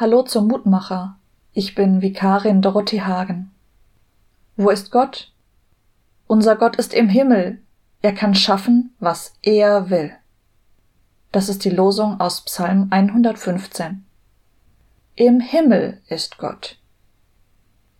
Hallo 0.00 0.22
zum 0.22 0.48
Mutmacher. 0.48 1.18
Ich 1.52 1.74
bin 1.74 2.00
Vikarin 2.00 2.62
Dorothee 2.62 3.02
Hagen. 3.02 3.50
Wo 4.56 4.70
ist 4.70 4.90
Gott? 4.90 5.30
Unser 6.26 6.56
Gott 6.56 6.76
ist 6.76 6.94
im 6.94 7.10
Himmel. 7.10 7.58
Er 8.00 8.14
kann 8.14 8.34
schaffen, 8.34 8.94
was 8.98 9.34
er 9.42 9.90
will. 9.90 10.10
Das 11.32 11.50
ist 11.50 11.66
die 11.66 11.70
Losung 11.70 12.18
aus 12.18 12.40
Psalm 12.46 12.86
115. 12.88 14.02
Im 15.16 15.40
Himmel 15.40 16.00
ist 16.08 16.38
Gott. 16.38 16.78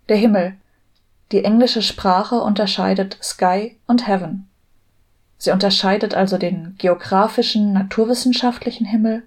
Der 0.08 0.16
Himmel. 0.16 0.56
Die 1.32 1.44
englische 1.44 1.82
Sprache 1.82 2.40
unterscheidet 2.40 3.18
Sky 3.22 3.78
und 3.86 4.08
Heaven. 4.08 4.48
Sie 5.36 5.50
unterscheidet 5.50 6.14
also 6.14 6.38
den 6.38 6.76
geografischen, 6.78 7.74
naturwissenschaftlichen 7.74 8.86
Himmel 8.86 9.24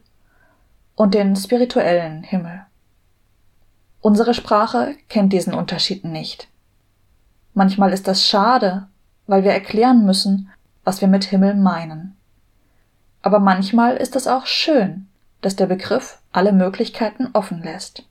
und 0.96 1.14
den 1.14 1.36
spirituellen 1.36 2.23
Himmel. 2.23 2.66
Unsere 4.02 4.33
Sprache 4.33 4.96
kennt 5.10 5.33
diesen 5.33 5.54
Unterschied 5.54 6.04
nicht. 6.04 6.47
Manchmal 7.54 7.93
ist 7.93 8.07
das 8.07 8.28
schade, 8.28 8.88
weil 9.28 9.43
wir 9.43 9.52
erklären 9.52 10.06
müssen, 10.06 10.50
was 10.83 11.02
wir 11.02 11.07
mit 11.07 11.24
Himmel 11.25 11.56
meinen. 11.56 12.16
Aber 13.21 13.39
manchmal 13.39 13.96
ist 13.96 14.16
es 14.16 14.28
auch 14.28 14.46
schön, 14.46 15.07
dass 15.42 15.56
der 15.56 15.68
Begriff 15.68 16.19
alle 16.32 16.52
Möglichkeiten 16.52 17.30
offen 17.33 17.64
lässt. 17.64 18.04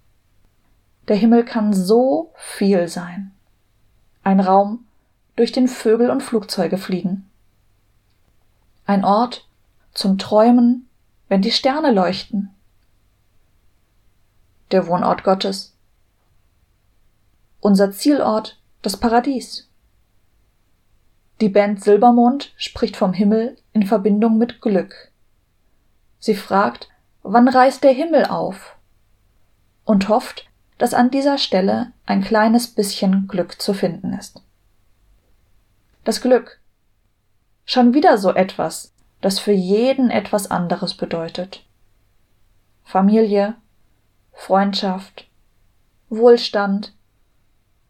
Der 1.09 1.17
Himmel 1.17 1.45
kann 1.45 1.73
so 1.73 2.33
viel 2.37 2.89
sein. 2.89 3.33
Ein 4.23 4.41
Raum, 4.41 4.85
durch 5.37 5.53
den 5.53 5.69
Vögel 5.69 6.11
und 6.11 6.23
Flugzeuge 6.23 6.79
fliegen. 6.79 7.29
Ein 8.87 9.05
Ort 9.05 9.47
zum 9.93 10.19
Träumen, 10.19 10.89
wenn 11.29 11.43
die 11.43 11.51
Sterne 11.51 11.91
leuchten. 11.91 12.51
Der 14.73 14.87
Wohnort 14.87 15.23
Gottes. 15.23 15.77
Unser 17.61 17.93
Zielort, 17.93 18.59
das 18.81 18.97
Paradies. 18.97 19.69
Die 21.43 21.51
Band 21.51 21.85
Silbermond 21.85 22.55
spricht 22.57 22.97
vom 22.97 23.13
Himmel 23.13 23.59
in 23.75 23.87
Verbindung 23.87 24.39
mit 24.39 24.63
Glück. 24.63 25.13
Sie 26.19 26.35
fragt, 26.35 26.89
wann 27.23 27.49
reißt 27.49 27.85
der 27.85 27.93
Himmel 27.93 28.25
auf? 28.25 28.77
Und 29.85 30.09
hofft, 30.09 30.49
dass 30.79 30.95
an 30.95 31.11
dieser 31.11 31.37
Stelle 31.37 31.93
ein 32.07 32.25
kleines 32.25 32.67
bisschen 32.67 33.29
Glück 33.29 33.61
zu 33.61 33.75
finden 33.75 34.15
ist. 34.15 34.43
Das 36.03 36.23
Glück. 36.23 36.61
Schon 37.67 37.93
wieder 37.93 38.17
so 38.17 38.33
etwas, 38.33 38.95
das 39.21 39.39
für 39.39 39.53
jeden 39.53 40.11
etwas 40.11 40.51
anderes 40.51 40.95
bedeutet. 40.95 41.63
Familie, 42.85 43.55
Freundschaft, 44.33 45.29
Wohlstand, 46.09 46.95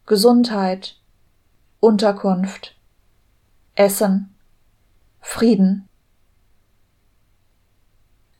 Gesundheit, 0.05 0.97
Unterkunft, 1.79 2.75
Essen, 3.75 4.35
Frieden. 5.19 5.87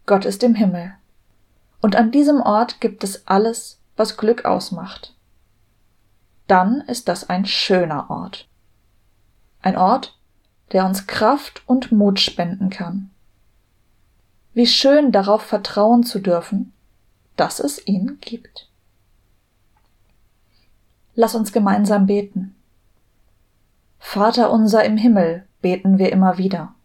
Gott 0.06 0.26
ist 0.26 0.44
im 0.44 0.56
Himmel. 0.56 0.94
Und 1.82 1.96
an 1.96 2.12
diesem 2.12 2.42
Ort 2.42 2.82
gibt 2.82 3.04
es 3.04 3.28
alles, 3.28 3.80
was 3.96 4.18
Glück 4.18 4.46
ausmacht. 4.46 5.16
Dann 6.48 6.82
ist 6.82 7.08
das 7.08 7.30
ein 7.30 7.46
schöner 7.46 8.10
Ort. 8.10 8.48
Ein 9.62 9.78
Ort, 9.78 10.18
der 10.72 10.86
uns 10.86 11.08
Kraft 11.08 11.62
und 11.66 11.92
Mut 11.92 12.20
spenden 12.20 12.70
kann. 12.70 13.12
Wie 14.54 14.68
schön 14.68 15.12
darauf 15.12 15.42
vertrauen 15.42 16.04
zu 16.04 16.20
dürfen, 16.20 16.73
dass 17.36 17.60
es 17.60 17.86
ihn 17.88 18.18
gibt. 18.22 18.70
Lass 21.16 21.36
uns 21.36 21.52
gemeinsam 21.52 22.06
beten. 22.06 22.56
Vater 24.00 24.52
unser 24.52 24.84
im 24.84 24.98
Himmel, 24.98 25.48
beten 25.62 25.98
wir 25.98 26.12
immer 26.12 26.38
wieder. 26.38 26.76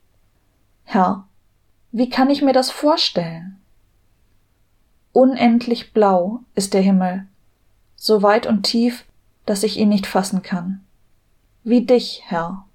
Herr, 0.84 1.26
wie 1.92 2.08
kann 2.08 2.30
ich 2.30 2.42
mir 2.42 2.52
das 2.52 2.70
vorstellen? 2.70 3.58
Unendlich 5.12 5.92
blau 5.92 6.40
ist 6.54 6.74
der 6.74 6.82
Himmel, 6.82 7.26
so 7.96 8.22
weit 8.22 8.46
und 8.46 8.62
tief, 8.62 9.04
dass 9.46 9.62
ich 9.62 9.78
ihn 9.78 9.88
nicht 9.88 10.06
fassen 10.06 10.42
kann. 10.42 10.84
Wie 11.64 11.84
dich, 11.84 12.22
Herr. 12.26 12.66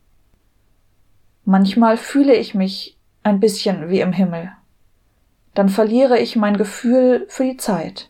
Manchmal 1.45 1.97
fühle 1.97 2.35
ich 2.35 2.53
mich 2.53 2.97
ein 3.23 3.39
bisschen 3.39 3.89
wie 3.89 4.01
im 4.01 4.11
Himmel. 4.11 4.51
Dann 5.53 5.69
verliere 5.69 6.19
ich 6.19 6.35
mein 6.35 6.57
Gefühl 6.57 7.25
für 7.29 7.43
die 7.43 7.57
Zeit. 7.57 8.09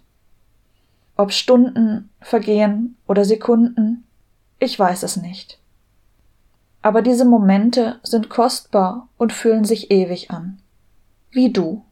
Ob 1.15 1.31
Stunden 1.31 2.09
vergehen 2.21 2.97
oder 3.07 3.25
Sekunden, 3.25 4.05
ich 4.59 4.79
weiß 4.79 5.03
es 5.03 5.17
nicht. 5.17 5.59
Aber 6.81 7.01
diese 7.01 7.25
Momente 7.25 7.99
sind 8.03 8.29
kostbar 8.29 9.07
und 9.17 9.33
fühlen 9.33 9.65
sich 9.65 9.91
ewig 9.91 10.31
an. 10.31 10.59
Wie 11.31 11.51
du. 11.51 11.85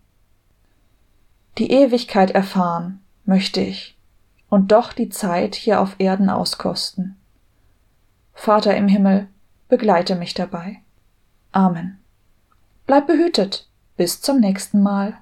Die 1.57 1.71
Ewigkeit 1.71 2.31
erfahren 2.31 3.01
möchte 3.25 3.61
ich 3.61 3.97
und 4.49 4.71
doch 4.71 4.93
die 4.93 5.09
Zeit 5.09 5.55
hier 5.55 5.79
auf 5.79 5.95
Erden 5.97 6.29
auskosten. 6.29 7.17
Vater 8.33 8.75
im 8.75 8.87
Himmel, 8.87 9.27
begleite 9.69 10.15
mich 10.15 10.33
dabei. 10.33 10.81
Amen. 11.51 11.99
Bleib 12.85 13.07
behütet. 13.07 13.67
Bis 13.97 14.21
zum 14.21 14.39
nächsten 14.39 14.81
Mal. 14.81 15.17